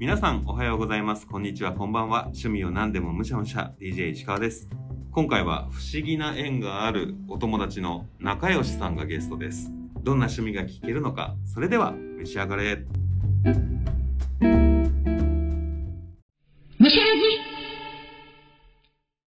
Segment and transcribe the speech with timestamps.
[0.00, 1.26] 皆さんおはようございます。
[1.26, 2.26] こんにちは、こんばんは。
[2.26, 4.68] 趣味を何でもむしゃむしゃ、DJ 石川です。
[5.10, 9.72] 今回は不思議な縁があるお友達の仲良しさんがゲストです。
[10.04, 12.84] どんな趣味が聞けるのか、それでは召し上がれ。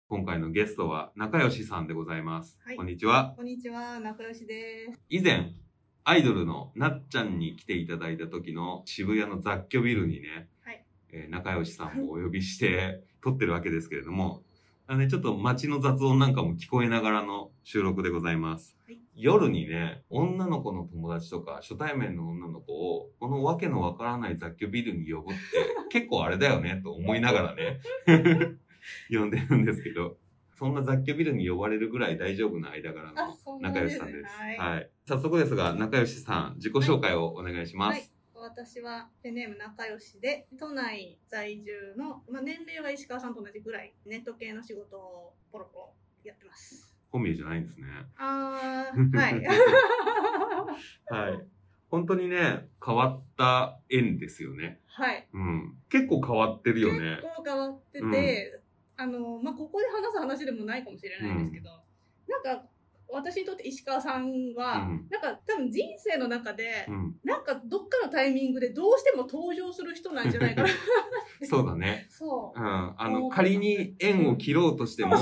[0.07, 2.57] 今回のゲストは仲良しさんでございます。
[2.63, 3.33] はいこんにちは。
[3.35, 5.01] こんにちは、仲良しです。
[5.09, 5.51] 以前、
[6.05, 10.47] アイドルのなっちゃんに来ていただいた時の渋谷の雑居ビルにね、はい
[11.13, 14.43] えー仲良しさんをお呼びして撮ってるわけですけれども、
[14.87, 18.77] あのね、ちょっと街の雑音なんかも聞こえながらの収録でございます。
[18.85, 25.41] はい夜にね、女の子の友達とか初対面の女の子を、このわけのわからない雑居ビルに呼ぶって
[25.91, 27.79] 結構あれだよねと思いながらね、
[29.11, 30.17] 呼んでるんですけど、
[30.55, 33.15] そんな雑居ビルに呼ばれるぐらい大丈夫な間柄の
[33.61, 34.35] 仲良しさんです。
[34.35, 34.57] はい。
[34.57, 34.89] はい。
[35.05, 37.93] 早速ですが、仲良しさん、自己紹介をお願いします。
[37.93, 38.09] はい
[38.43, 45.93] 私はペンネーム仲良しで、都内在住の、まあ、年齢は石川さんと同じぐらい、ネット系の仕事をポロポロ
[46.25, 46.93] やってます。
[47.09, 47.87] 本名じゃないんですね。
[48.17, 49.43] あー、はい。
[51.07, 51.47] はい。
[51.89, 54.81] 本当にね、変わった縁ですよね。
[54.87, 55.25] はい。
[55.31, 55.77] うん。
[55.89, 57.21] 結構変わってるよね。
[57.21, 58.61] 結構変わってて、
[58.97, 61.69] あの、まあ、ここで話す話でもないかもしれないんですけど、
[62.27, 62.67] なんか、
[63.13, 67.15] 私にとって石川さんは、うんなんか多分人生の中で、うん。
[67.23, 70.69] なんかどっかのタイミングでどうしても登場する人なんじゃないかな。
[71.47, 72.07] そうだね。
[72.09, 72.63] そうう。
[72.63, 72.95] ん。
[72.97, 75.15] あの、仮に縁を切ろうとしても、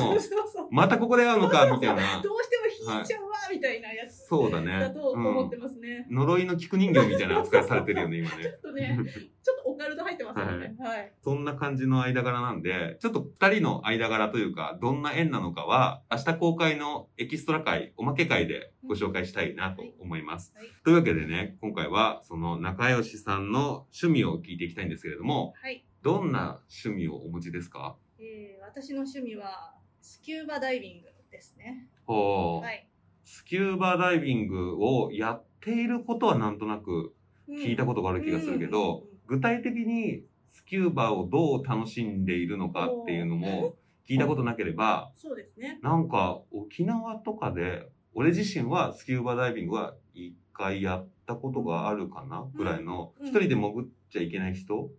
[0.70, 2.22] またここで会うのか、みたいな。
[2.22, 4.80] どうしても引いちゃうわ、みたいなやつそうだね。
[4.80, 6.08] だと思ってうんますね。
[6.10, 8.50] 呪いの菊人形みたいな扱いされてるよね、今ね ちょ。
[8.58, 8.98] っとね、
[9.44, 10.76] ちょっとオカルト入ってますよね。
[10.80, 11.14] はい。
[11.24, 20.54] そんな感じの間柄なんで、ちょっと二人の間柄というか、どんな縁なのかは、明日公開のエキストラ会、おまけ会でご紹介したいなと思います。
[20.56, 25.86] はいというわけでね、今回はその仲良しさんの趣味を聞いていきたいんですけれども、はい。
[26.02, 27.98] どんな趣味をお持ちですか？
[28.20, 31.88] えー私の趣味は、スキューバダイビングですね。
[32.06, 32.88] ほう、はい。
[33.24, 37.14] スキューバダイビングをやっていることはなんとなく
[37.50, 39.38] 聞いたことがある気がするけど、うん。
[39.38, 43.76] 具体的にスキューバをどう楽しんでいるのかっていうのも
[44.10, 45.80] 聞いたことなければ、そうですね。
[45.82, 53.28] なんか沖縄とかで、俺自身はスキューバダイビングは一回やったことがあるかなぐらいの、うん。
[53.28, 54.90] 一人で潜っちゃいけない人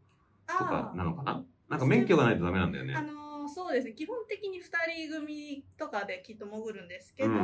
[0.47, 1.45] とかなのかな？
[1.69, 2.95] なんか免許がないとダメなんだよね。
[2.95, 3.03] あ。
[3.03, 3.22] のー
[3.53, 3.93] そうですね。
[3.93, 4.63] 基本的に2
[5.09, 7.37] 人組とかできっと潜るんですけど、うん。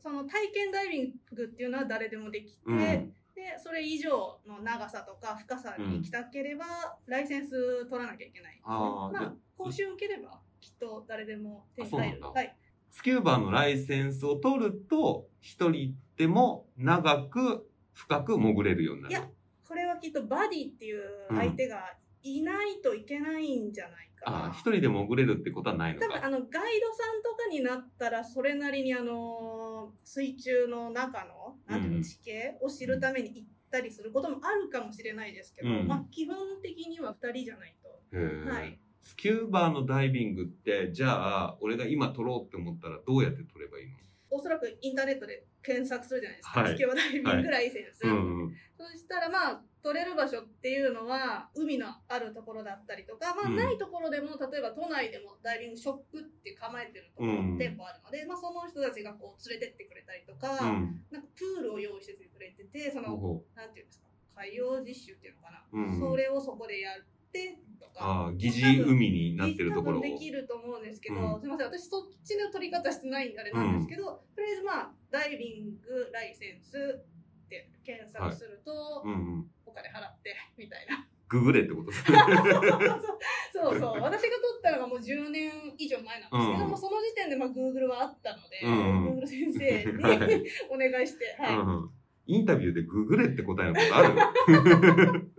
[0.00, 2.78] その体験ダイビングっていうのは誰でもできて、うん。
[2.78, 6.64] でそれ以上の長さとか深さに行きたければ、
[7.06, 8.60] ライセンス取らなきゃいけないね。
[8.64, 12.16] あまあ講習受ければきっと誰でも手にあそうなんだ。
[12.16, 12.56] 入るはい。
[12.90, 19.28] スキューバのライセンスを取ると、一人でも長く深く潜れるようにないるや。
[19.66, 26.06] これはきっとバディっていう相手がいないといけないんじゃないかな、あ、一人で潜れるってことはないのか。
[26.06, 35.86] 多分あのガイドさんとかになったらそれなりにあの水中の中のなんていううんの地形を知るために行ったりすることもあるかもしれないですけど、うん。
[35.88, 38.50] まあ基本的には2人じゃないと。
[38.50, 38.78] はい。
[39.02, 43.96] スキューバーのダイビングって、じゃあ、俺が今撮ろうって思ったらどうやって撮ればいいの？
[44.30, 46.72] おそらくインターネットで検索するじゃないですか、はい。
[46.72, 48.54] スキューバダイビングライセンス、うんうん。
[48.78, 61.02] そしたらまあ取れる場所っていうのは海のあるところだったりとか、まあ、うんないところでも、例えば都内でもダイビングショップって構えてるところ、うん店舗あるので、まあ、その人たちがこう連れてってくれたりとか、うん。
[61.10, 64.06] なんかプールを用意してくれてて、その、ほなんていうんですか、
[64.36, 65.64] 海洋実習っていうのかな。
[65.72, 67.98] うんそれをそこでやってとう。
[67.98, 68.04] か。
[68.04, 77.02] ああ、疑似海になってるところできると思うんですけど、うんすみません、私そっちの取り方してないんであれなんですけど、とりあえずまあ、ダイビングライセンス
[77.44, 79.51] って検索すると、うんうん。
[79.72, 81.08] お金払って、みたいな。
[81.28, 82.18] ググれってことですね。
[83.52, 91.56] そうそう、 私が取ったのがもう10年以上前なんですけど、うんもうその時点でまあ Google はあったので、うん Google 先生にはいお願いして、はい。
[91.56, 91.90] うん
[92.24, 95.32] インタビューでググれって答えのことある？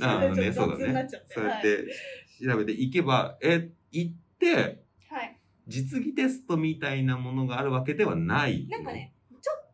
[0.00, 1.26] あ それそうだねちょっと雑になっちゃっ。
[1.26, 1.86] てそうやって
[2.42, 5.36] 調べていけば、え、行って、はい。
[5.66, 8.66] 実技テストみたいなものがあるわけではない。
[8.68, 9.12] なんかね、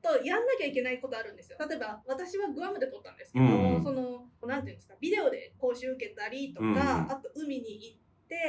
[0.06, 1.58] とやんなきゃいけないことあるんですよ。
[1.58, 3.48] 例えば、私はグアムで取ったんですけど、う
[3.78, 8.05] んその、なんていうんですか、ビデオで講習受けたりとか、うんあと海に行って、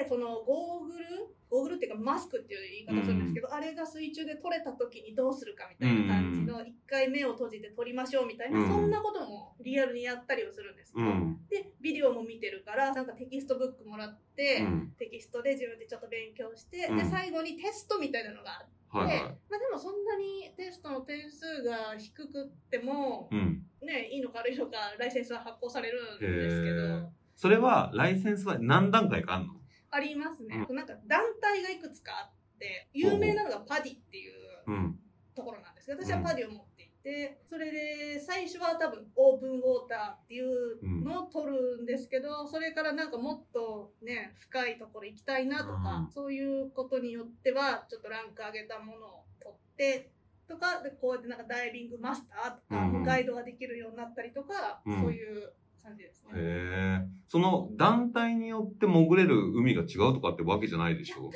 [0.08, 1.06] そのゴーグル、
[1.50, 11.40] ゴーグルっていうかマスクっていう言い方するんですけど、あれが水中で取れた時にどうするかみたいな感じの、一回目を閉じて取りましょうみたいな、うんそんなこともリアルにやったりをするんですけど、うん。
[11.50, 14.94] で、ビデオも見てるから、なんかテキストブックもらって、うん。
[14.98, 19.20] テキストで自分でちょっと勉強して、うんで、最後にテストみたいなのがあって、はいはい。
[19.50, 23.64] まあでもそんなにテストの点数が低くっても、うん。
[23.82, 29.54] ね、いいのか悪いのかライセンスは発行されるんですけど、それは、ライセンスは何段階かあんの？
[29.92, 30.66] ありますね。
[30.69, 34.34] なんか団体がいくつかあって、有名なのがパディっていう
[34.68, 35.00] うん。
[35.38, 46.12] ところなんですけど、私はパディを持っていて、それで最初は多分オープンウォーターっていうのを取るんですけど、それからなんかもっとね、深いところ行きたいなとか、うん。
[46.12, 50.10] そういうことによっては、ちょっとランク上げたものを取って、
[50.48, 53.04] とか、でこうやってなんかダイビングマスターとか、うん。
[53.04, 55.01] ガイドができるようになったりとか、うん。
[55.01, 55.54] そういう
[55.88, 56.31] 感じですね。
[56.36, 57.07] へえ。
[57.28, 61.31] その団体によって潜れる海が違うとかってわけじゃないでしょ多分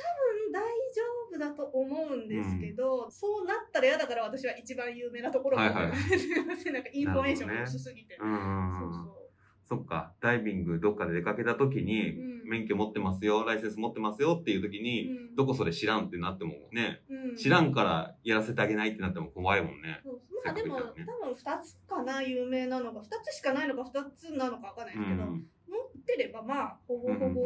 [0.52, 1.02] 大丈
[1.34, 5.96] 夫だと思うんですけど、そうなったら嫌だから私は一番有名なところを、はいはい。
[6.18, 6.74] すいません。
[6.74, 8.90] なんかインフォメーションが薄すぎて、うんうんそうう。
[8.90, 8.92] ん。
[8.92, 9.22] そ
[9.64, 10.12] そっか。
[10.20, 12.48] ダイビングどっかで出かけた時に、うん。
[12.48, 15.36] 免許持ってますよ、ライセンス持ってますよっていう時う、に、うん。
[15.36, 17.36] どこそれ知らんってなってもね、うん。
[17.36, 20.00] 知らんからやらせてあげないってなっても怖いもんね。
[20.04, 20.94] そうまあでも、多分
[21.32, 25.46] 2つかな有名なのが2つしかないのか2つなのかわかんないですけど、うん。
[25.68, 27.40] 持ってればまあほぼほぼ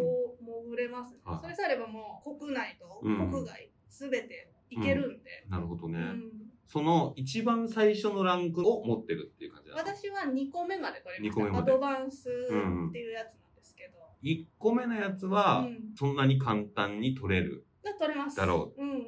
[0.65, 5.99] 潜れますね、はいそれさえあればもう国内とうん国外すべて行けるんで、なるほどね。
[5.99, 6.33] うん
[6.69, 9.77] その一番最初のランクを持ってるっていう感じだ。
[9.77, 17.65] 私は2個目まで取りましアドバンスっていうやつなんですけど、1個目のやつは、うんそんなに簡単に取れる。
[17.85, 18.83] が取れますだろう。
[18.83, 18.99] うんうん。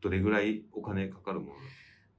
[0.00, 1.52] どれぐらいお金かかるもの？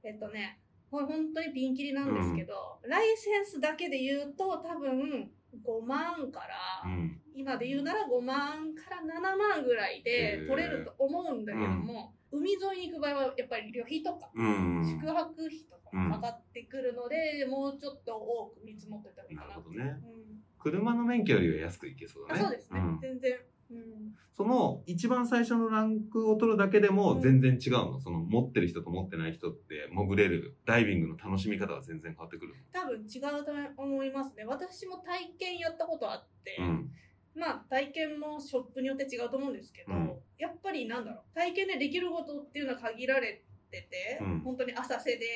[0.02, 0.59] えっとね、
[0.90, 5.30] これ本当にピンキリなんですけど、ライセンスだけで言うと多分
[5.64, 6.40] 5万か
[6.84, 7.20] ら、うん。
[7.32, 14.98] 今で言うなら5万から7万ぐらいで取れると思うんだけども、海沿いに行く場合はやっぱり旅費とか、うん。
[15.00, 20.20] 宿泊費とかもかかってくるので、もうちょっと多く見積もってたらいいかななるほどねうん
[20.60, 22.42] 車の免許よりは安くいけそうだあね。
[22.44, 23.32] そうですね、ん全然。
[23.70, 24.14] うん。
[24.32, 34.44] その一番最初のランクを取るだけでも全然違うの、その持ってる人と持ってない人って潜れるダイビングの楽しみ方が全然変わってくる多分違うと思いますね。
[34.46, 36.90] 私も体験やったことあって、うん。
[37.34, 40.12] まあ体験もショップによって違うと思うんですけど、うん。
[40.38, 41.34] やっぱりなんだろう。
[41.34, 44.40] 体験でできることっていうのは限られてて、うん。
[44.40, 45.26] 本当に浅瀬で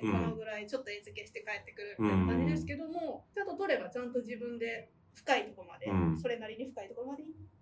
[0.00, 0.22] こうん。
[0.22, 6.18] のぐらいちょっと餌付けして帰ってくるみたいな感じですけども、ちゃんと取ればちゃんと自分で深いところまで、うん。
[6.18, 7.53] それなりに深いところまで行って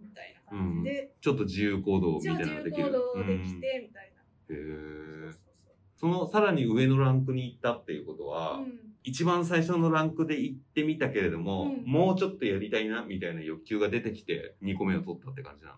[0.00, 2.84] みたいな感じで、ちょっと自由行動みたいなのができる。
[2.84, 4.22] 行動できてみたいな。
[4.48, 4.56] うん。
[4.56, 5.34] へえ
[5.96, 8.78] そのさらに上のランクに行ったっていうことは、そううん。
[9.04, 11.84] 一番最初のランクで行ってみたけれども、うん。
[11.90, 15.76] もうちょっとやりたいなみたいな欲求が出てきて2個目を取ったって感じなの？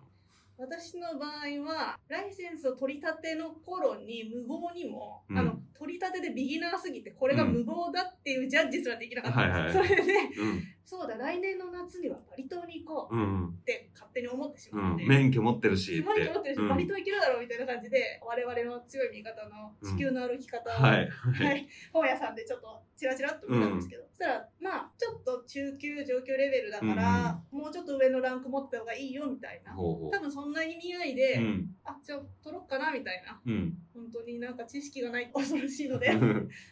[0.58, 5.38] 私の場合はライセンスを取り立ての頃に無謀にも、うん。
[5.38, 15.08] あの取り立てでビギナーすぎてこれが無謀だっていうジャッジすらできなかったんですよ、はいはいそれでうんそうだ来年の夏にはバリ島に行こううんって勝手に思ってしうまって、ん。
[15.08, 16.68] 免許持ってるしっすごいと思ってるし、うん。
[16.68, 29.74] バリ島行けるだろうみたいな感じで我々の強い味方の地球の歩き方を、はいはい、本屋さんでちょっとチラチラっと見たんですけど、そしたらまあちょっと中級上級レベルだから、もうちょっと上のランク持った方がいいよみたいな。
[29.76, 31.70] 多分そんな意味合いで、ううん。
[31.84, 33.40] あじゃあ取ろっかなみたいな。
[33.44, 33.74] うん。
[33.92, 36.10] 本当になんか知識がない恐ろしいので。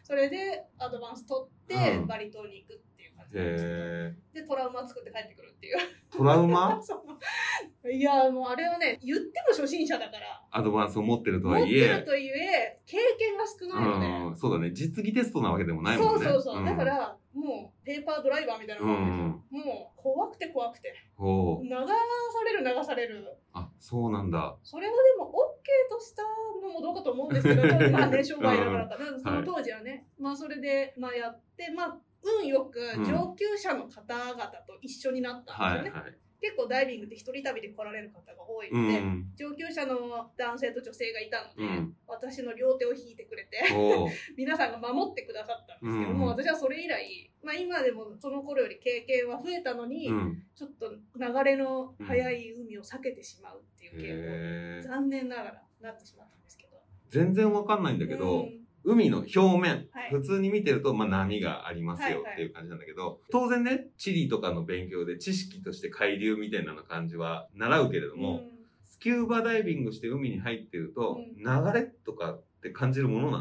[0.03, 2.07] それでアドバンス取って、うん。
[2.07, 2.94] バリ島に行くって
[3.35, 5.77] でトラウマ作って帰ってくるっていう。
[6.11, 6.81] トラウマ？
[7.91, 10.43] いやもうあれをね言っても初心者だから。
[10.51, 14.71] アドバンスを持ってると持ってはいえるとはいえ経験が少ないので、うん、そうだね。
[14.73, 16.25] 実技テストなわけでもないもんね。
[16.25, 16.65] そうそうそう、ん。
[16.65, 20.95] だからもうペーパードライバーみたいなもんですよ、もう怖くて怖くて。
[21.19, 23.37] 流される流される。
[23.53, 24.57] あそうなんだ。
[24.63, 26.23] それをでも OK とした
[26.63, 31.99] のもどうかと思うんですけど まあね商売だからかな、その当時はね、まあそれでまあやってまあ
[32.41, 33.05] 運よくうん。
[33.05, 36.15] 上級者の方々と一緒になったんですよね、はいはい。
[36.41, 39.33] 結構ダイビングって一人旅で来られる方が多いので、うん。
[39.37, 41.97] 上級者の男性と女性がいたので、うん。
[42.07, 43.63] 私の両手を引いてくれて
[44.37, 50.43] 皆さんが守ってくださったんですけどうんも、私はそれ以来、まあ、今でもその頃より経験は増えたのに、うん。
[50.55, 56.77] ちょっと流れの速い海を避けてしまうっていう傾向残念ながらなってしまったんですけど。
[57.09, 73.39] 全然わかんないんだけど、うん海の表面、はい普通に見てると、まあ、波がありますよはいはいっていう感じなんだけど、当然ね、地理とかの勉強で知識として海流みたいなの感じは習うけれども、うんスキューバダイビングして海に入ってると、うん流れとかって感じるものな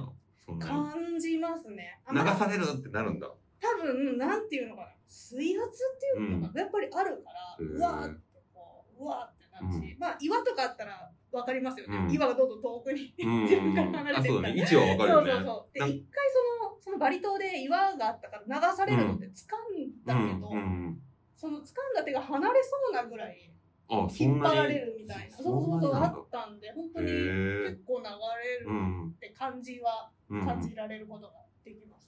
[0.47, 0.59] の？
[0.59, 1.99] 感じますね。
[2.05, 3.29] あ流まあされるってなるんだ。
[3.61, 4.87] 多分、なんていうのかな。
[5.07, 6.61] 水圧っていうのかな。
[6.61, 8.19] やっぱりあるから、へーうわーって
[8.53, 11.97] こう、うわーってなるし、まあ岩とかあったらわかりますよね。
[11.97, 14.49] うん岩がどんどん遠くにうん自分から離れあ、てるから。
[14.49, 14.55] そうだね。
[14.61, 15.31] 位置はわかるよね。
[15.31, 15.73] そうそうそう。
[15.73, 19.29] で、一回その、そのバリ島で岩があったから流されるのって掴
[19.75, 20.59] んだけど、うんう
[20.89, 21.01] ん
[21.35, 23.49] その掴んだ手が離れそうなぐらい。
[23.89, 25.35] 引っ張られるみたいな。
[25.37, 28.05] そそうそうそう、あったんで、本当へにえ結構流
[28.41, 30.45] れるうんって感じはうん。
[30.45, 31.33] 感じられることが
[31.65, 32.02] できます。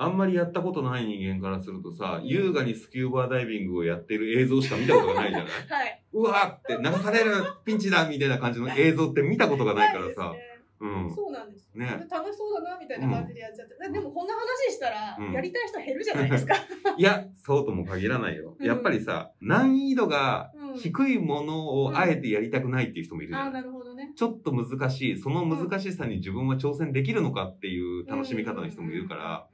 [0.00, 5.48] あんまりやったことない人間からするとさ、優雅にスキューバーダイビングをやってる映像しか見たことがないじゃない？
[5.68, 6.02] はい。
[6.12, 7.32] うわーって流される
[7.64, 10.32] ピンチだみたいな感じの映像って見たことがないからさ。
[10.32, 10.38] ね
[10.80, 11.12] うん。
[11.12, 11.68] そうなんです。
[11.74, 13.74] ね楽しそうだなみたいな感じでやっちゃって。
[13.92, 16.54] でもこんな話したら、うんやりたい人減るじゃないですか。
[16.96, 18.54] いや、そうとも限らないよ。
[18.56, 23.52] うんやっぱりさ、難易度がうん低いものをあえてやりたくないっていう人もいるじああ、ゃん。
[23.52, 24.12] なるほどね。
[24.14, 29.47] ちょっと難しい、その難しさに自分は挑戦できるのかっていう楽しみ方の人もいるから、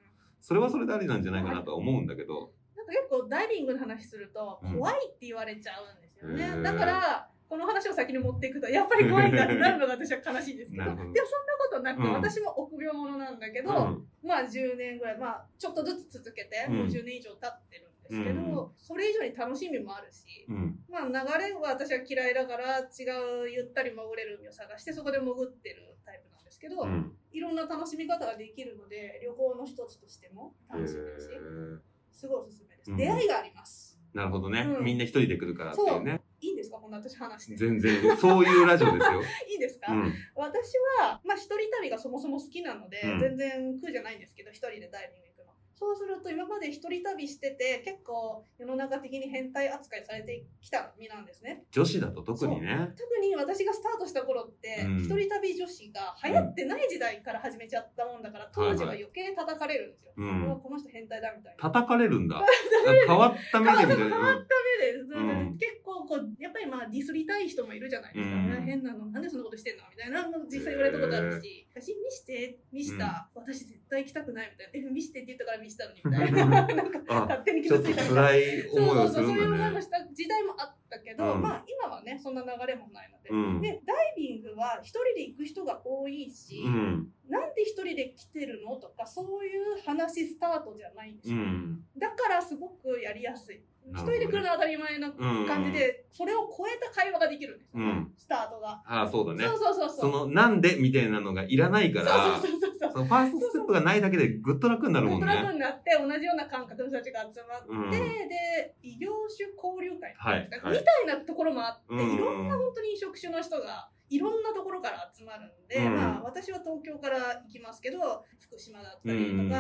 [0.45, 2.53] それはそれでありなんじゃないかなとは思うんだけど。
[2.77, 4.77] なんか結構ダイビングの話するとうん。
[4.77, 6.45] 怖いって言われちゃうんですよね。
[6.45, 6.63] へー。
[6.63, 11.25] だから、この話を先に持っていくと、やっぱり怖いんだってなるのが私は悲しいんですけど、でもそんなこ
[11.73, 12.13] となく、うん。
[12.13, 14.07] 私も臆病者なんだけど、うん。
[14.23, 16.77] まあ10年ぐらい、まあちょっとずつ続けて、うん。
[16.77, 18.71] もう10年以上経ってるんですけど、うん。
[18.77, 20.79] それ以上に楽しみもあるし、うん。
[20.91, 23.09] まあ流れは私は嫌いだから違
[23.47, 26.34] うゆったり潜れる海を探してそこで潜ってるタイプなんです
[26.65, 27.13] けど、うん。
[27.31, 31.79] いろんな楽しみ方ができるので旅行の一つとしても楽しみだし、へー。
[32.11, 32.97] すごいおすすめです、うん。
[32.97, 34.01] 出会いがあります。
[34.15, 34.61] なるほどね。
[34.61, 34.85] うん。
[34.85, 36.23] みんな一人で来るからっていうね。
[36.41, 36.79] いいんですか？
[36.79, 37.57] こんな私話して。
[37.57, 39.21] 全然、そういうラジオですよ。
[39.51, 40.15] いいですか、うん。
[40.37, 43.19] 私は、まあ、一人旅がそもそも好きなので、うん。
[43.19, 45.34] 全然苦じゃないんですけど一人でダイビング
[45.77, 51.65] そうすると今まで一人旅してて結構世の中的に変態扱いされてきた身なんですね。
[51.71, 52.93] 女子だと特にね。
[52.97, 54.99] 特に私がスタートした頃って、うん。
[54.99, 60.45] 一人旅女子が流行ってない時代から始めちゃったもんだから、当時は余計叩かれるんですよ、うん。
[60.47, 61.63] うわこの人変態だみたいな。
[61.63, 62.41] 叩かれるんだ。
[63.07, 64.33] 変わった目で変わな。
[64.35, 65.59] った目で、うん。
[65.59, 68.51] 結構こうやっぱりまあディスりたい人もいるじゃないですか、うん。
[68.51, 70.29] ね変なのなんでそんなことしてんのみたいな。
[70.29, 71.67] の実際言われたことあるし。
[71.75, 74.89] 写真見して見した、私絶対行きたくないみたいな。
[74.89, 76.01] え見してって言ったから見したのに。
[76.05, 76.47] みたいな。
[76.67, 79.55] なんかあ、勝手に傷ついたみたいなそうそうそうそういう。
[79.55, 81.43] 思いもした時代もあったけど、うん。
[81.43, 83.61] まあ今はねそんな流れもないので、うん。
[83.61, 87.13] でダイビングは一人で行く人が多いし、うん。
[87.29, 91.85] なんで一人で来てるのとかそういう話スタートじゃないんですよ、うん。
[91.97, 95.47] だからすごくやりやすい一人で来るのは当たり前なうん。
[95.47, 98.13] 感じで、それを超えた会話ができるんですよ、うん。
[98.17, 99.45] スタートが、ああ、そうだね。
[99.47, 99.55] そ。
[99.55, 99.99] うそうそうそう。
[100.13, 105.55] その、なんでみたいなのがいらないから、そうそうそうそうそのファーストステップがないだけでぐっと楽になるもんグッドラブね。
[105.55, 107.91] になって同じような感覚の人たちが集まって、うん。
[108.29, 110.85] で異業種交流会はいみはい。
[110.85, 112.15] たいなところもあって、うん。
[112.15, 115.97] いろんな本当に職種の人がいろんなところから集まるんで、うん。
[115.97, 119.53] まあ、私は東京から行きますけど福島だったりとか、うん。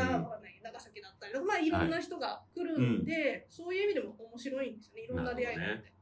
[0.62, 5.02] 長崎だったりとか、まあ、いろんな人が来るんで、そういう意味でも面白いんですよね。
[5.02, 5.93] いろんな出会いがあって。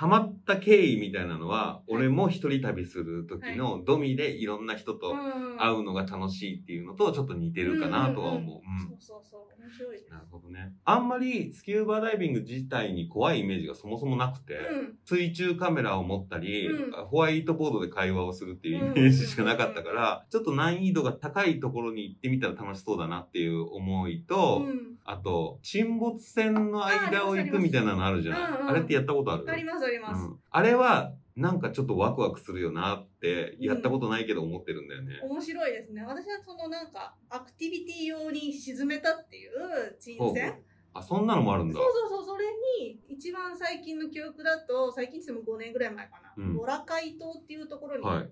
[0.00, 8.60] ハマった経緯みたいなのは、俺も一人旅する時のドミでいろんな人とうん会うのが楽しいっていうのとちょっと似てるかなとは思う。
[8.80, 9.62] そうそうそう。
[9.62, 9.98] 面白い。
[10.10, 10.72] なるほどね。
[10.86, 14.98] あんまりスキューバダイビング自体に怖いイメージがそもそもなくて、うん。
[15.04, 16.92] 水中カメラを持ったり、うん。
[17.04, 24.96] ホワイトボードで会話をするっていうイメージしかなかったから、ちょっと難易度が高いところに行ってみたら楽しそうだなっていう思いと、うん。
[25.04, 28.36] あと、沈没船の間を行くみたいなのあるじゃん。
[28.36, 29.44] ああれってやったことある？
[29.46, 30.40] ありますあります、うん。
[30.50, 35.20] あれは、なんかちょっとワクワクするよなって、やったことないけど思ってるんだよね。
[35.22, 36.02] 面白いですね。
[36.02, 40.36] 私はそのなんかアクティビティ用に沈めたっていう沈ほうほう。
[40.36, 41.74] 船あ、そんなのもあるんだ。
[41.78, 42.46] そうそうそうそれ
[42.82, 46.54] に一番最近の記憶だと最近って言っても5年ぐらい前かな、うん。
[46.54, 48.28] ボラ海島っていうところにはい行っ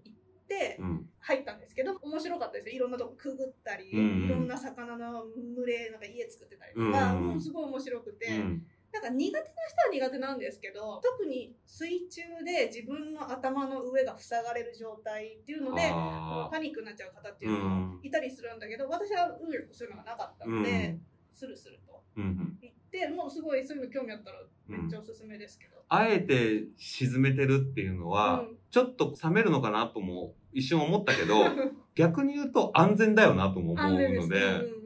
[0.48, 1.06] てうん。
[1.20, 2.68] 入ったんですけど、面白かったです。
[2.70, 7.28] よいろんなとこくぐったり、うんいろんな魚の群れなんか家作ってたりとか、うん。
[7.28, 8.66] もうすごい面白くて、うん。
[9.02, 21.00] なんか苦手な人は苦手なんですけど特に水中で自分の頭の上が塞がれる状態っていうのであパニックになっちゃう方っていうのもいたりするんだけど、私は運よくそういうのがなかったので、うん。
[21.34, 22.02] スルスルと。
[22.16, 25.76] 行ってもうすごいそういうの興味あったらめっちゃおすすめですけど。
[25.88, 28.56] あえて沈めてるっていうのは、うん。
[28.70, 31.44] ちょっと冷めるのかなとも一瞬思ったけど、
[31.94, 34.77] 逆に言うと安全だよなとも思うので、うんうん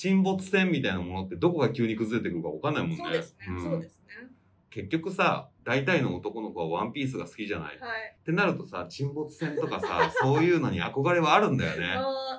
[0.00, 2.96] 沈没船みたいなものってどこが急に崩れてくるか分かんないもんね。
[2.96, 4.30] そうですね、うんそうですね。
[4.70, 8.16] 結局さ、大体の男の子はワンピースが好きじゃない、はい。
[8.18, 11.88] ってなるとさ、沈没船とかさ、 そういうのに憧れはあるんだよね。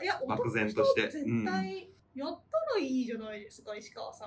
[0.01, 4.25] いや、漠然として絶対やったらいいじゃないですか、石川さ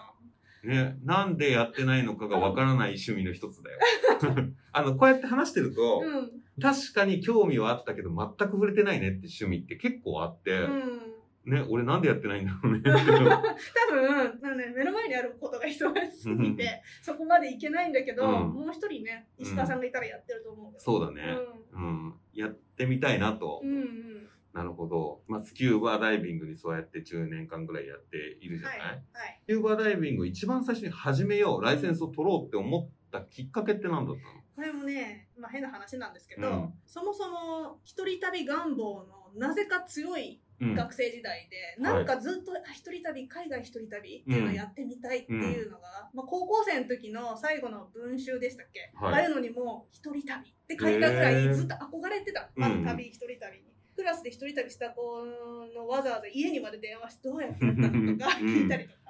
[0.63, 0.69] ん。
[0.69, 3.81] ね、なんでやってないのかがわからない趣味の一つだよ。
[4.71, 6.31] あの、こうやって話してると、うん。
[6.63, 11.14] 確かに興味はあったけど全く触れてないねって趣味って結構あって、うん。
[11.45, 12.81] ね、俺なんでやってないんだろうね。
[12.83, 12.91] 多
[13.93, 21.37] 分なんで目の前にあることが忙しすぎてそこまでいけないんだけど、うんもう一人ね石川さんがいたらやってると思う、そうだね、
[21.73, 22.15] うん。
[22.33, 23.61] やってみたいなと。
[23.63, 25.21] うん、うんうんなるほど。
[25.27, 34.41] まあ、スキューバーダイビングにそうやって10年間ぐらいやっているじゃない、はいはいスキューバーダイビング一番最初に始めよう、ライセンスを取ろうって思ったきっかけって何だったの？
[34.55, 40.44] これもね、まあ、変な話なんですけど、うんそもそも一人旅願望のなぜか強いうん。
[40.61, 49.15] 学生時代で、なんかずっとあ一人旅海外一人旅っていうのをやってみたいっていうのが、まあ、高校生の時の最後の文集でしたっけ、はい。
[49.15, 53.75] ああいうのにも一人旅って書いたぐらいずっと憧れてた、うんあの旅一人旅に。
[53.97, 55.25] クラスで一人旅した子
[55.73, 58.47] のわざわざ家にまで電話してどうやってやったのとかうん。
[58.47, 59.04] 聞いたりとか、うん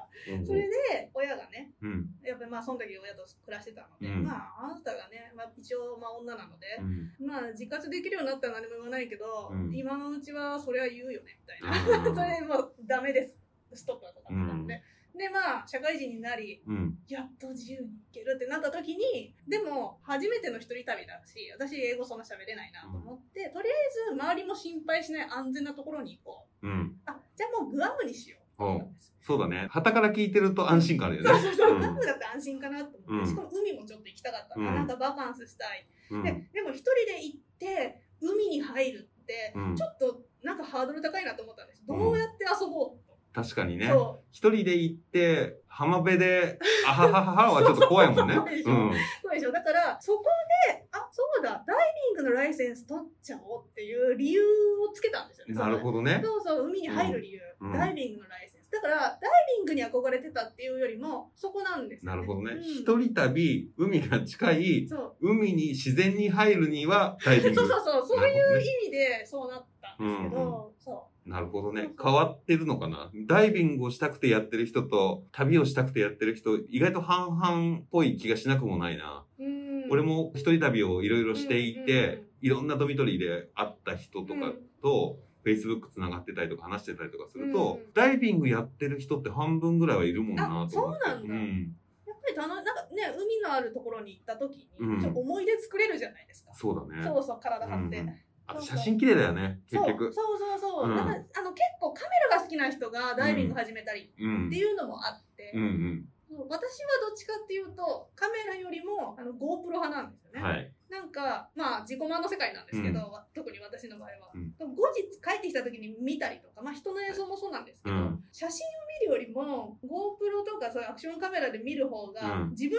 [0.46, 2.06] それで親がねうん。
[2.22, 4.24] やっぱりまあその時親と暮らしてたので、うん。
[4.24, 7.26] まああなたがね、まあ、一応まあ女なので、うん。
[7.26, 9.74] まあ自活できるようになったら何も言わないけど、うん。
[9.74, 13.36] 今のうちはそれは言うよねみたいな、うん それもうダメです。
[13.74, 14.82] ストップだとかってなので、
[15.16, 16.98] でまあ社会人になりうん。
[17.08, 26.66] やっと自由に行けるってなった時にでも初めての一人旅だし私英語そんな喋れないなと思って、とりあえず周りも心配しない安全なところに行こう。
[26.66, 26.96] うん。
[27.06, 29.68] あじゃあもうグアムにしようんそうだね。
[29.70, 31.30] 旗から聞いてると安心感あるよね。
[31.30, 36.22] そうそうそう、うんグアムだって安心かなと思って、うんしかも海もちょっと行きたかったうんなんかバカンスしたい、うん。
[36.22, 41.86] ででも一人で行って海に入るってうんちょっとなんかハードル高いなと思ったんです。
[41.86, 43.88] どうやって遊ぼう確かにね。
[43.88, 46.56] そ一人で行って、浜辺で、
[46.86, 48.34] あはははははちょっと怖いもんね。
[48.36, 49.50] そうでしょ。
[49.50, 50.22] だから、そこ
[50.68, 50.83] で、あ、
[51.16, 51.76] そうだ、ダイ
[52.16, 54.42] ビングのライセンス取っちゃおうっていう理由
[54.80, 55.54] をつけたんですよね。
[55.54, 56.20] なるほどね。
[56.20, 58.70] そうそう、海に入る理由、うんダイビングのライセンス。
[58.72, 62.60] だから、ダイビングに憧れてたっていうよりも、そこなんですよ、なるほどねうん。
[62.60, 64.88] 一人旅、海が近い。
[65.20, 67.60] 海に自然に入るにはダイビング。
[67.62, 73.10] そうそうそう、そういう意味でそうなったんですけど、そなるほどね変わってるのかな？
[73.26, 79.24] ダイビングをしたくてやってる人と、旅をしたくてやってる人、意外と半々っぽい気がしなくもないな。
[79.38, 79.42] う。
[79.42, 79.90] うん。
[79.90, 90.76] 俺も一人旅をいろいろしていうんうんて、いろんなドミトリーで会った人とかと、Facebook つながってたりとか話してたりとかすると、うんダイビングやってる人って半分ぐらいはいるもんなと思って。
[90.76, 91.72] あそうなんだん。
[92.06, 96.52] やっぱなんかね、海のあるところに行った時に、思い出作れるじゃないですか。
[96.52, 97.02] そうだね。
[97.02, 97.98] そうそう、体張って。
[98.00, 98.14] うん
[98.46, 100.12] あと写真綺麗だよね、結局。
[100.12, 100.64] そうそうそう。
[100.64, 100.96] そう、うん。
[100.96, 104.46] なんかあの結構カメラが好きな人がダイビング始めたりうん。
[104.48, 104.56] って。
[104.56, 106.04] いうのもあって、うんうん。
[106.48, 110.72] 私はどっちかっていうとカメラよりもあの GoPro 派なんですよね、はい。
[110.90, 113.00] なんかまあ自己満の世界なんですけど、
[113.34, 114.56] 特に私の場合は、うん。
[114.56, 118.24] でも後日帰ってきた時に見たりとか、まあ、人の映像もそうなんですけど、うん。
[118.32, 118.70] 写真を
[119.06, 122.50] 見るよりも GoPro とかそういうアクションカメラで見る方が、うん。
[122.50, 122.78] 自分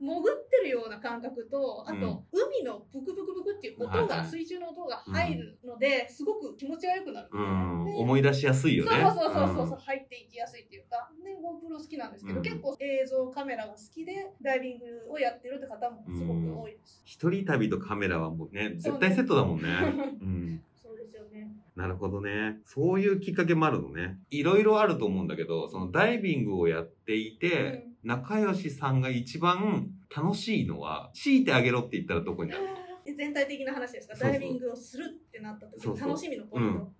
[0.00, 2.42] も潜ってるような感覚とあと、うん。
[2.52, 7.28] 海のブクブクブクっていう音が、水中の音が入るので、すごく気持ちが良くなる。
[7.32, 8.90] 思い出しやすいよね。
[9.02, 9.80] そうそうそうそうそう、ん。
[9.80, 11.10] 入っていきやすいっていうか。
[11.22, 12.42] で GoPro 好きなんですけど、うん。
[12.42, 19.68] 結構映像カメラが好きでダイビングをやってるって方もすごく多いです、一人旅とカメラはもうね、絶対セットだもんね。
[20.20, 20.62] うん。
[20.82, 21.48] そうですよね。
[21.76, 22.58] なるほどね。
[22.64, 24.18] そういうきっかけもあるのね。
[24.30, 32.71] いろいろあると思うんだけど、そのダイビングをやっていて、仲良しさんが一番楽しいのは、強いてあげろって言ったらどこになるえ
[33.04, 34.14] 全体的な話ですか？
[34.16, 36.70] ダイビングをするってなった時の楽しみのポイント。
[36.70, 36.78] うん。
[36.80, 36.90] は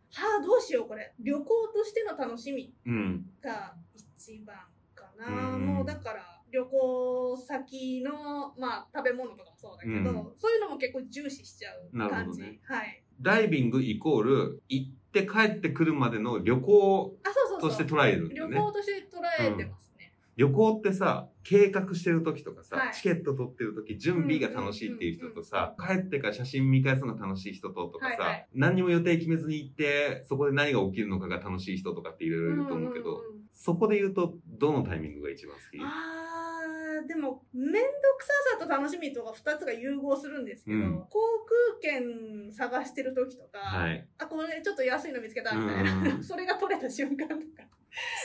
[0.41, 1.13] あどうしようこれ。
[1.21, 3.27] 旅行としての楽しみうん。
[3.43, 4.57] が一番
[4.95, 10.37] かな、うんもうだから旅行先のまあ食べ物とかもそうだけど、うん。
[10.37, 12.61] そういうのも結構重視しちゃう感じ、ね。
[12.65, 13.03] はい。
[13.21, 17.71] ダイビングイコール、行って帰ってくるまでの旅行あそうそうそう。
[17.71, 18.35] として捉えるね。
[18.35, 19.87] 旅行として捉えてます。
[19.87, 19.92] ね、
[20.37, 22.95] 旅行ってさ、計画してる時とかさ、はい。
[22.95, 28.49] チケット取ってる時、準備が楽しいっていう人とさ、帰ってから写真見返すのが楽しい人ととかさ、はいはい。
[28.55, 35.79] 何にも予定決めずに行って、そこで何が起きるのかが楽しい人とかっていろいろいると思うけど、そこで言うと、どのタイミングが一番好き？
[37.07, 37.89] でも面倒
[38.19, 41.21] くささと楽しみとか2つが融合するんですけど、うん航
[41.81, 44.07] 空券探してる時とか、はい。
[44.19, 47.65] あこれちょっと安いの見つけたみたいな、うん それが取れた瞬間とか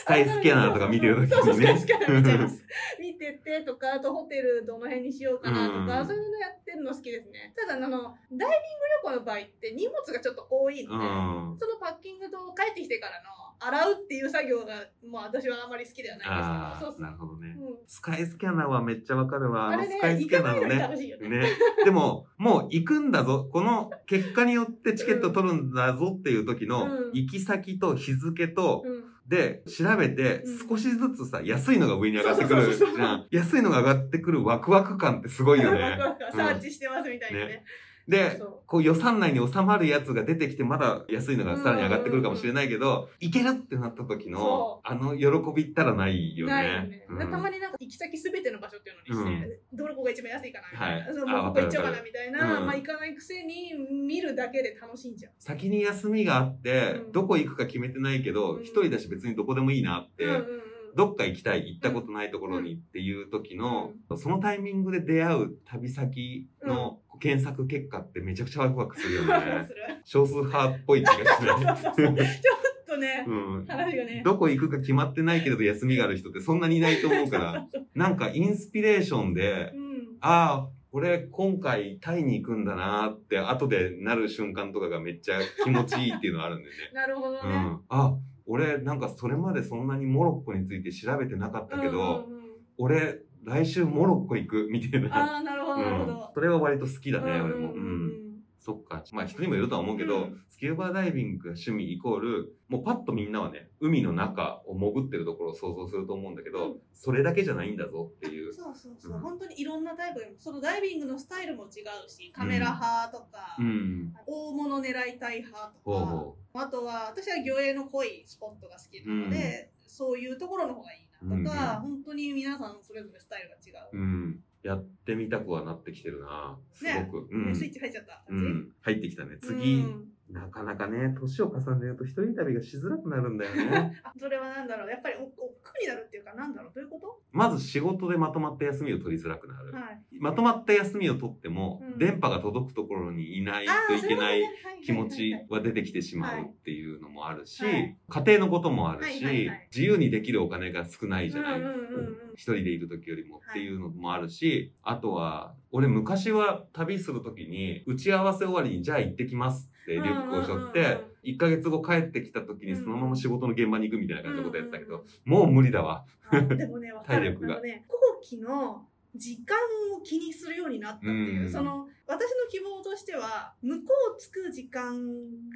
[0.00, 1.66] スカイスキャナーとか見てる時 そうそうにね。
[1.66, 2.64] スカイスキャナー見ちゃいます
[2.98, 8.54] 見ててとかあとホテルどの辺にしようかなとか、うんそういうのやってるの好きですねただあのダイビング旅
[9.02, 11.56] 行の場合って荷物がちょっと多いので、うん。
[11.58, 14.74] そのパッキングと帰ってきてからの洗うっていう作業が
[15.08, 17.56] もう私はあまり好きではないですけどそうそうなるほどね。
[17.58, 19.68] うんスカイスキャナーはめっちゃわかるわ。
[19.68, 21.28] あのスカイスキャナーのね。
[21.28, 21.48] ねね。
[21.84, 23.48] でも、もう行くんだぞ。
[23.50, 33.26] この結果によってチケット取るんだぞっていう時のうん行き先と日付と、うんで、調べてうん少しずつさ、安いのが上に上がってくるじゃん。
[33.30, 36.02] 安いのが上がってくるワクワク感ってすごいよワねク。
[36.24, 37.64] ワクサーチしてますみたいなねね
[38.08, 46.88] でこう予算内に収まるやつが出てきて、まだ安いのがさらに上がってくるかもしれないけど、行けるってなった時のそ、あの喜びったらないよないよね。
[46.88, 47.06] ね。。
[47.08, 47.18] うん。
[47.18, 51.14] でたまになんか行き先すべての場所っていうのにして、どれこが一番安いかなみたいな、はい。
[51.14, 52.66] そうもうここ行っちゃおうかなみたいな、うん。
[52.66, 53.74] まあ行かないくせに
[54.06, 55.32] 見るだけで楽しんじゃう。
[55.38, 57.12] 先に休みがあって、うん。
[57.12, 58.62] どこ行くか決めてないけど、うん。
[58.62, 60.67] 一人だし別にどこでもいいなって、うんうんうん
[60.98, 69.68] どっか行きたい、行ったことないところにっていう時の、そのタイミングで出会う旅先の検索結果ってめちゃくちゃワクワクするよね。
[70.04, 71.86] 少数派っぽい気がしない。
[71.94, 73.66] ちょっとね、うん。
[73.68, 74.22] 話がね。
[74.24, 80.16] どこ行くか決まってないけれど休みがある人ってそんなにいないと思うから、 なんかインスピレーションでそう、うん。
[80.20, 86.74] ああ、俺今回タイに行くんだなーって後でなる瞬間とかがめっちゃ気持ちいいっていうのがあるんでね。
[86.92, 87.40] なるほどね。
[87.44, 87.80] うん。
[87.88, 88.16] あ、
[88.48, 92.38] 俺なんかそれまでそんなにモロッコについて調べてなかったけど、うんうんうん
[92.80, 95.34] 俺来週モロッコ行くみたいな。
[95.34, 96.30] ああ、なるほど、なるほうんど。
[96.32, 97.72] それは割と好きだね、うん俺も。
[97.72, 98.12] うん。
[98.58, 99.02] そっか。
[99.12, 108.52] まあ人にもよるとは思うけど、うんスキューバダイビングが趣味イコール、もうパッとみんなはね、海の中を潜ってるところを想像すると思うんだけど、うんそれだけじゃないんだぞっていう。
[108.52, 114.12] そうそうそう、うん本当にいろんなタイプそのダイビングのスタイルも違うしカメラ派とか、うん。
[114.26, 123.96] 大物狙いたい派とか、ほうほあとは私は魚影の濃いスポットが好きなので、そういうところの方がいいなとか、うん本当に皆さんそれぞれスタイルが違う、う。
[123.96, 124.40] うん。
[124.62, 126.58] やってみたくはなってきてるな。
[126.72, 127.28] すごく。
[127.30, 127.54] うん。
[127.54, 128.72] スイッチ入っちゃったうん。
[128.80, 129.38] 入ってきたね。
[129.40, 133.98] 次、うんなかなかね、年を重ねると一人旅がしづらくなるんだよね。
[134.04, 134.90] あ それはなんだろう。
[134.90, 136.72] やっぱりお億劫になるっていうかなんだろう。
[136.74, 139.70] どういうこまず仕事でまとまった休みを取りづらくなる。
[139.70, 140.02] とはい。
[140.18, 141.98] まとまった休みを取っても、うん。
[141.98, 144.42] 電波が届くところにいないあとーいけない
[144.82, 147.96] 気持ちは出てきてしまうっていうのもあるし、はい。
[148.08, 149.68] 家庭のこともあるし、はいはいはい。
[149.74, 152.16] 自由にできるお金が少ないじゃない、うんうんうんうん。
[152.34, 166.04] 一人でいる時よりもっていうのもあるし、あとは、俺昔は旅する時に、打ち合わせ終わりにじゃあ行ってきますってリュックを背負って、1ヶ月後帰ってきた時にそのまま仕事の現場に行くみたいな感じのことやってたけど、もう無理だわ。
[166.30, 166.92] あでもね。
[167.06, 169.56] 体力がね、後期の時間
[169.96, 174.94] を気にするようになったっていう、うんその、私の希望としては、向こう着く時間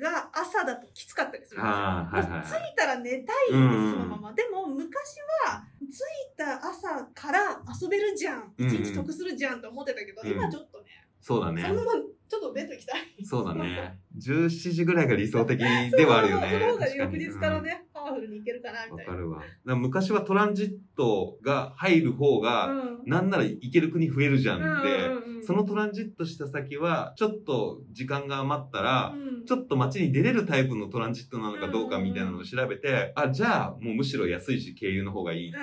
[0.01, 1.77] が朝だときつかったりするんですよ。
[1.77, 4.33] はいはい着いたら寝たいんです、うんそのまま。
[4.33, 5.17] でも、昔
[5.47, 8.53] は、着いた朝から遊べるじゃん。
[8.59, 11.69] うん一日得するじゃんと思ってたけど、うん今ちょっとね、そうだねそ。
[11.69, 11.93] のまま
[12.29, 13.01] ちょっとベッド行きたい。
[13.25, 13.99] そうだね。
[14.19, 16.51] 17時ぐらいが理想的ではあるよね。
[16.61, 19.13] その方が翌日からね、パワフルにいけるかな、みたいな。
[19.13, 19.77] わかるわ。
[19.77, 35.59] 昔はトランジットが入る方が、うんなんなら行ける国増えるじゃんで、うんうんうんそのトランジットした先は、ちょっと時間が余ったら、うんちょっと街に出れるタイプのトランジットなのかどうかみたいなのを調べて、あ、じゃあもうむしろ安いし経由の方がいいって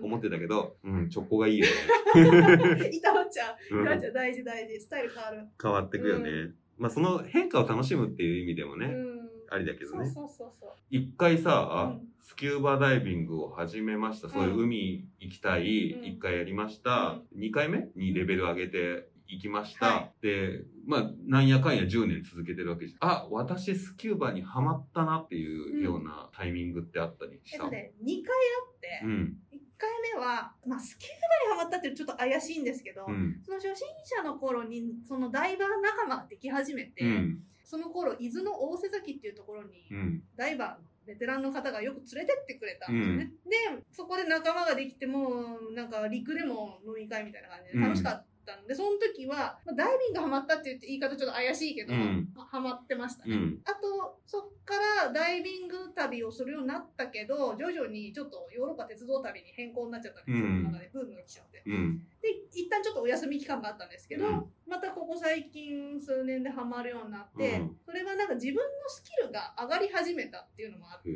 [0.00, 2.88] 思ってたけど、うん、直行がいいよね。
[2.92, 3.78] いたわちゃん。
[3.78, 4.80] うんいたわちゃん大事大事。
[4.80, 5.48] スタイル変わる。
[5.60, 6.30] 変わってくよね。
[6.30, 9.15] うまあその変化を楽しむっていう意味でもね、うん。
[9.50, 10.04] ありだけどね。
[10.06, 10.70] そうそうそうそう。
[10.90, 14.28] 一回さ、うんスキューバダイビングを始めました。
[14.28, 17.20] そういう海行きたい、うん一回やりました。
[17.32, 19.86] 二回目にレベル上げて行きました。
[19.86, 23.10] はで、まあ、なんやかんや10年続けてるわけじゃん。
[23.10, 27.64] あ、私スキューバにハマったなっていうようなタイミングってあったりした？
[27.64, 29.36] えっとね、2回あって、うん。
[29.52, 31.12] 1回目は、まあ、スキュー
[31.50, 33.40] バにハマったっていうちょっと怪しいんですけど、うん。
[33.44, 37.38] その初心者の頃に、そのダイバー仲間ができ始めて、うん。
[37.66, 40.22] その頃、伊豆の大瀬崎っていうところに、うん。
[40.36, 43.32] ダイバーのベテランの方がよく連れてってくれたんですよね。
[43.44, 53.34] で、そこで仲間ができても、なんか陸でも飲み会みたいな感じで楽しかったんで、その時は、まあダイビングハマったって言って言い方ちょっと怪しいけど、うんまあハマってましたね。
[53.34, 53.60] うん。
[53.64, 54.74] あと、そっか
[55.04, 61.62] らダイビング旅をするようになったけど、徐々にちょっとヨーロッパ鉄道旅に変更になっちゃったんですよ、うんなんかね、ブームが来ちゃって。
[61.66, 61.98] うん。
[62.22, 64.44] で、一旦ちょっとお休み期間があったんですけど、うん。
[64.66, 67.76] またここ最近数年でハマるようになって、うん。
[67.84, 71.10] それはなんか自分のスキルが上がり始めたっていうのもあって、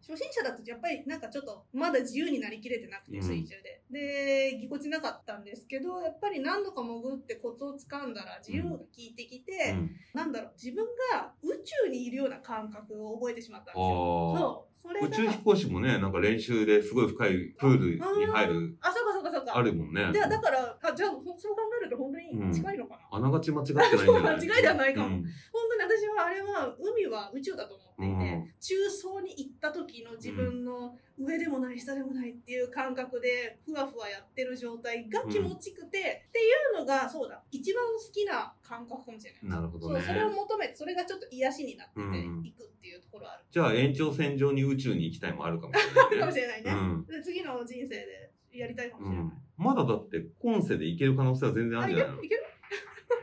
[0.00, 3.22] 初心者だとやっぱりなんかちょっとまだ自由になりきれてなくてうん。
[3.22, 9.90] 水中で、でぎこちなかったんですけどやっぱり何度か潜ってコツをつかんだら自由が効いてきて、うん。
[10.14, 14.34] なんだろう自分が宇宙にいるような感覚を覚えてしまったんですよ。
[14.36, 14.72] そう。
[14.82, 19.56] それが宇宙飛行士もね、なんか練習ですごい深いプールに入る、あそうかそうかそうか。
[19.56, 20.10] あるもんね。
[20.12, 24.36] でだからあじゃあほそう考えると本当に近いのかな、あながち間違ってないんじゃない？
[24.38, 25.06] 間違いではないかも。
[25.06, 25.22] うん。
[25.22, 35.98] 本当に私はあれは海は宇宙だと思っていて、うん中層に行った時の自分の上でもない下でもないっていう感覚でふわふわやってる状態が気持ちくて、
[36.28, 36.42] ってい
[36.76, 37.42] うのがそうだ。
[37.50, 39.60] 一番好きな感覚かもしれない。
[39.60, 40.00] なるほどね。
[40.00, 46.26] それを求めてそれがちょっと癒しになっててうん行くっていうところある、じゃあ延長線上に宇宙に行きたいもあるかもしかれないね。
[46.26, 47.06] もしれないね、うん。
[47.06, 52.16] で次の人生でやりたいかもしれない、うん、まだだって今世で行ける可能性は全然あるんじゃない。
[52.16, 52.42] のいける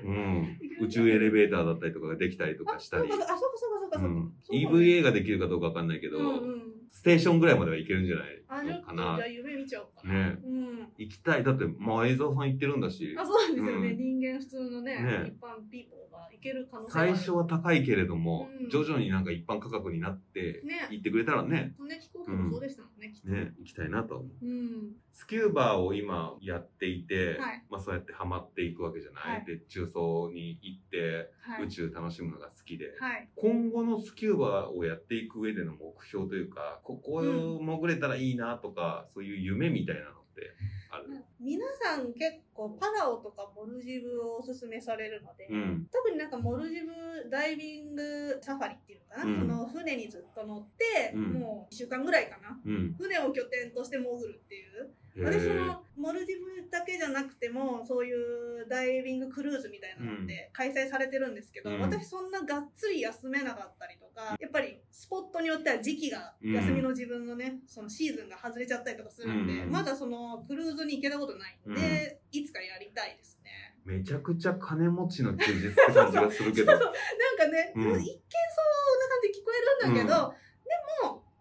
[0.06, 0.60] うん。
[0.82, 10.14] 宇宙エレベーターだったりとかができたりとかあしたり、あそうかそうかそうかそうか、うん、そうかもね EVA ができるかどうかわかんないけど、うんうんステーションぐらいまではいけるんじゃないあ、ちょっとかなじゃあ夢見ちゃおうかな。
[10.14, 10.88] ねうん。
[10.98, 11.44] 行きたい。
[11.44, 13.90] だって、前澤さん行ってるんだしあ、、そうなんですよね。
[13.90, 17.12] うん人間普通のねね一般ピーポーが行ける可能性がある。
[17.12, 20.88] 最初は高いけれども、うん徐々になんか一般価格になって、ね。
[20.90, 23.30] 行ってくれたらね、ね、飛行機もそうでしたもんね、きっと。
[23.30, 24.46] ね、行きたいなとは思う。
[24.46, 24.92] うん。
[25.12, 31.66] スキューバーを今やっていて、はいまあそうやってハマっていくわけじゃない、はいで、中層に行って、はい。
[31.66, 33.30] 宇宙楽しむのが好きで、はい。
[33.36, 40.56] 今後のスキューバーをやっていく上での目標というか、ここを潜れたらいいなとか、そういう夢みたいなのって
[40.90, 41.24] ある。
[41.40, 45.88] 皆さん結構パラオとかモルジブをおすすめされるので、うん。
[45.92, 52.96] 特になんかモルジブダイビングサファリっていうのかな、うんその船にずっと乗って、うんもう1週間ぐらいかなうん。
[52.98, 61.82] 船を拠点として潜るっていうへ私のモルジブだけじゃなくてもそういうダイビングクルーズみたいなのって開催されてるんですけど、うん。
[61.82, 69.72] 私そんながっつり休めなかったりとかやっぱりスポットによっては時期が休みの自分のね、そのシーズンが外れちゃったりとかするんで、うん。
[69.72, 73.50] まだそのクルーズに行けたことないんで、いつかやりたいですね。
[73.86, 76.72] めちゃくちゃ金持ちの休日って感じがするけど。
[76.78, 76.94] そうそう
[77.38, 77.82] なんかね、うん。
[77.82, 79.52] 一見そうな感じで聞こ
[79.84, 80.34] えるんだけど、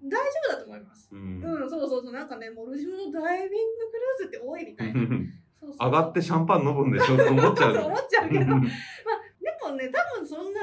[0.09, 1.09] 大丈夫だと思います。
[1.13, 5.01] うんうん、そうそうそう、なんかね、モルジブのダイビングクルーズって多いみたいな。
[5.61, 7.77] そうそう上がってシャンパン飲むんでしょって思っちゃう。
[7.77, 8.71] 思っちゃうけど、まあ、うんで
[9.65, 10.61] もね、多分そんな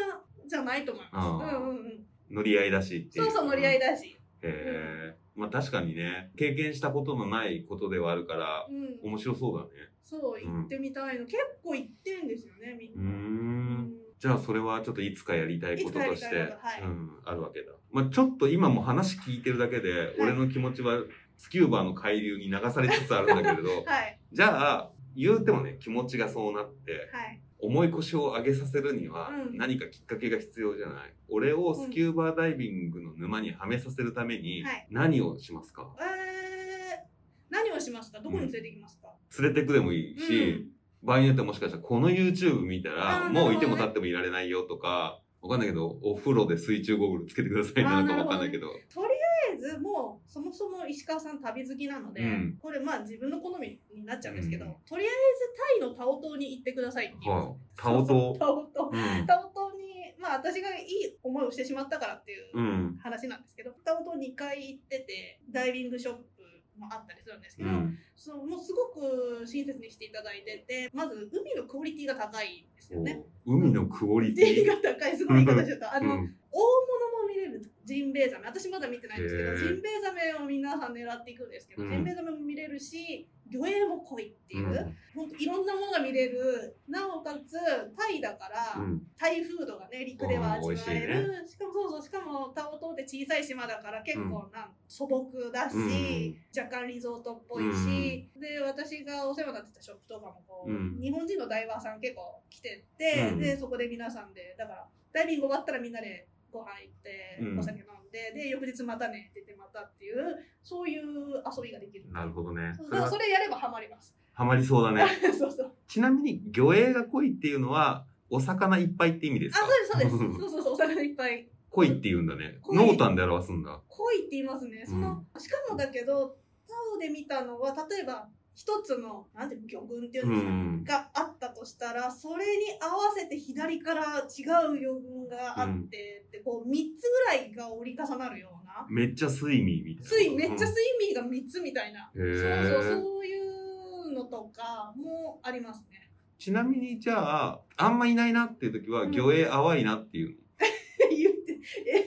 [0.47, 1.25] じゃないと思います。
[1.27, 2.05] あうんーうんうん。
[2.31, 3.11] 乗り合いだしいう。
[3.11, 4.07] そうそう、乗り合いだし。
[4.07, 5.15] へえ。
[5.35, 8.99] まあ確かにね、経験したことのないことではあるから、うん。
[9.03, 9.69] 面白そうだね。
[10.03, 11.25] そう、行ってみたいの。
[11.25, 12.95] 結構行ってんですよね、みん。
[12.95, 13.01] な。
[13.01, 16.81] うんじゃあそれはちょっといつかやりたいこととして、はい。
[16.83, 17.71] うん、あるわけだ。
[17.91, 20.99] まあちょっと今も話聞いてるだけで、俺の気持ちは
[21.37, 24.19] スキューバーの海流に流されつつあるんだけれど、 はい。
[24.31, 27.41] じゃあ、言うてもね、気持ちがそうなって、はい。
[27.57, 29.57] 重い腰を上げさせるにはうん。
[29.57, 34.87] 何かきっかけが必要じゃない、俺をスキューバーダイビングの沼にはめさせるためにはい。
[34.89, 37.05] 何をしますか、えー、
[37.49, 38.19] 何をしますか？
[38.19, 39.07] どこに連れて行きますか、
[39.39, 40.69] 連れてくでもいいし、
[41.05, 48.67] 場合によってはもしかしたらこの YouTube 見たらもういても立ってもいられないよとか、わかんないけど、お風呂で水中ゴーグルつけてくださいなのかわかんないけど。
[48.67, 49.13] とり
[49.51, 52.57] あえずもうそもそも石川さん旅好きなので、うん。
[52.59, 54.73] これまあ自分の好みになっちゃうんですけど、うん。
[54.87, 57.55] とりあえずタイのタオ島に行ってくださいっていう、はい。
[57.77, 59.27] タオ島タオ島うん。
[59.27, 62.97] タオ島にまあ私がいい思いをしてしまったからっていううん。
[62.97, 66.34] 話なんですけど、タオ島2回行っててダイビングショップ
[66.77, 67.97] もあったりするんですけど、うん。
[68.15, 73.23] そうもうすごく親切にしていただいててまず海のクオリティが高いんですよね。
[73.45, 74.65] お海のクオリティ？
[74.65, 75.95] が高いすごい言い方しちゃった。
[75.95, 78.47] あの、うん大物も見れるジンベエザメ。
[78.47, 81.89] 私まだ見てないんですけどジンベエザメを皆さん狙っていくんですけど、うん。
[81.91, 84.97] ジンベエザメも見れるし魚影も濃いっていう、うん。
[85.13, 86.77] ほんといろんなものが見れる。
[86.87, 87.59] なおかつ
[87.97, 89.01] タイだから、うん。
[89.17, 96.37] タイフードがね陸では味わえる、しかもそうそうしかもタオ島って小さい島だから結構なん、素朴だし、うん。
[96.57, 100.97] 若干リゾートっぽいし、で私がお世話になってたショップとかもこう、うん。
[101.01, 103.39] 日本人のダイバーさん結構来てて、うん。
[103.39, 110.15] でそこで皆さんでだからダイビング終わったらみんなでご飯行って、うんお酒飲んでで翌日またねって言ってまたっていう
[110.63, 111.03] そういう
[111.45, 112.71] 遊びができるなるほどね。
[112.75, 115.05] それはそれやればハマりますハマりそうだね。
[115.37, 119.65] そうそうちなみに魚影が濃いっていうのは、お魚いっぱいって意味ですか？
[119.65, 122.57] あそうですそうです そうそうそうお魚いっぱい濃いって言うんだね。
[122.69, 123.81] 濃淡で表すんだ。
[123.89, 124.83] 濃いって言いますね。
[124.85, 126.37] その、しかもだけど、
[126.67, 131.34] タオで見たのは、例えば、一つの、なんていうの魚群っていうんですか、うんがあった
[131.65, 138.85] としたら、それに合わせて左から違う魚群があって、でこう、3つぐらいが折り重なるような。
[138.87, 140.09] めっちゃ睡眠みたいな。
[140.09, 142.11] 水、めっちゃうん睡眠が3つみたいな。
[142.15, 146.11] へーそうそう、そういうのとかもありますね。
[146.37, 150.37] ちなみにじゃあ、あんまいないなっていう時は、うん魚影淡いなっていう
[151.09, 151.59] 言って、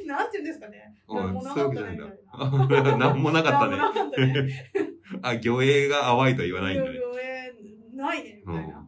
[0.02, 0.94] え、なんて言うんですかね？
[1.08, 1.16] の。
[1.24, 1.96] なんもなかったね
[2.98, 3.14] な。
[3.14, 4.20] んもなかった。
[4.26, 4.70] ね。
[5.22, 6.98] あ、魚影が淡いとは言わないんだね。
[6.98, 7.28] 魚影
[7.98, 8.87] ないね、みたいな。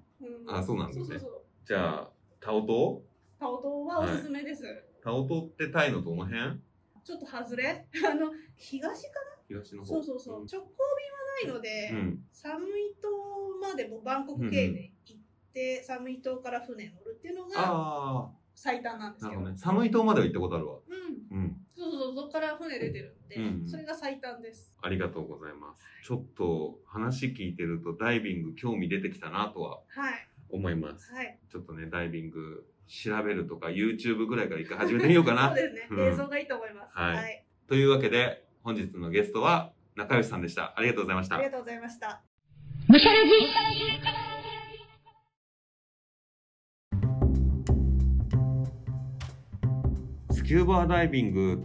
[0.51, 1.43] うんあそうなんだねそうそうそう。
[1.67, 2.11] じゃあ、
[2.41, 3.03] タオ島
[3.39, 4.65] タオ島はおすすめです。
[5.03, 6.61] タオ島ってタイのどの辺？
[7.05, 9.85] ちょっと外れ あの、東か東の方。
[9.85, 10.47] なそうそうそう。
[10.47, 10.67] 直行
[11.47, 12.25] 便はないので、うん。
[12.33, 15.21] サムイ島までもバンコク経由で行っ
[15.53, 19.43] て、サムイ島から船乗るっていうのがあ最短なんであ、すけど。
[19.43, 19.57] どね。
[19.57, 20.79] 寒い島までは行ったことあるわ。
[21.31, 21.39] うん。
[21.39, 21.67] うん。
[21.69, 24.75] そうそうそう、そこから船出てるんで、うんそれが最短です。
[24.83, 25.85] ありがとうございます。
[26.05, 30.29] ちょっと話聞いてるとダイビング興味出てきたなとははい。
[30.53, 31.13] 思います。
[31.13, 31.39] はい。
[31.51, 35.55] ちょっとね、ダイビング調べるとか YouTube ぐらいから一回始めてみようか そうな。
[35.55, 35.89] ですね。
[35.91, 36.97] うん映像がいいと思います。
[36.97, 37.45] はいはい。
[37.67, 40.75] というわけで、本日のゲストは仲良しさんでした。
[40.77, 41.45] ありがとうございましたあり。
[41.45, 42.23] がとうございました。
[42.89, 43.31] むしゃらじ
[50.33, 51.63] スキューバーダイビング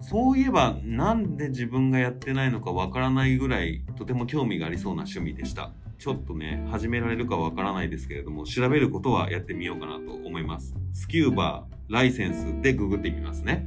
[0.00, 10.74] そういえばなんで自分がやってないのかわからないぐらいとても興味がありそうな趣味でしたちょっとね始められるかわからないですけれども調べることはやってみようかなと思います。
[10.92, 13.66] スキューバーライセンスでググってみますね。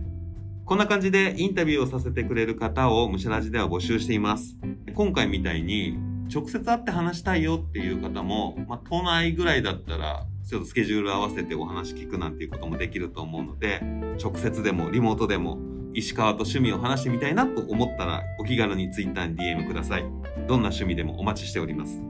[0.66, 4.56] こんな感じでインタビューをさせてくれる方をムシャラジでは募集しています。
[4.94, 5.98] 今回みたいに
[6.32, 13.82] 直接会って話したいよっていう方も、まあ、都内ぐらいだったらちょっとスケジュール合わせてお話聞くなんていうこともできると思うので
[14.22, 15.58] 直接でもリモートでも
[15.94, 20.04] 石川と趣味を話してみたいなと思ったらお気軽に Twitter に DM ください。
[20.48, 22.09] どんな趣味でもお待ちしております。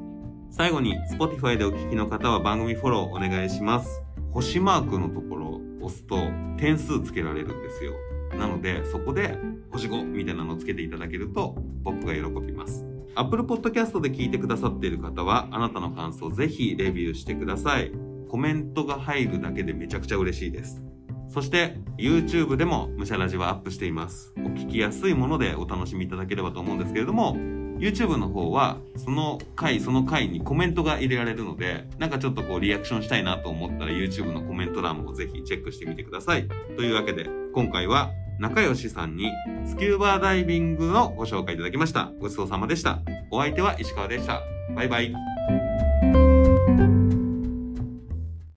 [0.51, 4.03] 最後に Spotify でお聞きの方は番組フォローお願いします。
[4.31, 6.17] 星マークのところを押すと
[6.57, 7.93] 点数つけられるんですよ。
[8.37, 9.37] なのでそこで
[9.71, 12.85] 星5みたいなのをつけていただけると僕が喜びます。
[13.15, 17.91] Apple Podcast で聞いてくださっている方はあなたの感想ぜひレビューしてください。
[18.27, 20.83] コメントが入るだけでめちゃくちゃ嬉しいです。
[21.29, 24.33] そして YouTube でもムシャラジはアップしています。
[24.37, 27.37] お聞きやすいものでお楽しみいただければと思うんですけれども
[27.79, 36.47] YouTube の方はその回その回にコメントが入れられるのでなんかちょっとこうリアクションしたいなと思ったら YouTube のコメント欄もぜひチェックしてみてください。
[36.75, 39.31] というわけで今回は仲良しさんに
[39.65, 42.11] スキューバーダイビングのご紹介いただきました。
[42.19, 42.99] ごちそうさまでした。
[43.31, 44.41] お相手は石川でした。
[44.75, 46.28] バイバイ。